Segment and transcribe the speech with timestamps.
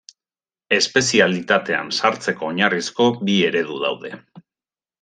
[0.77, 4.17] Espezialitatean sartzeko oinarrizko bi eredu daude.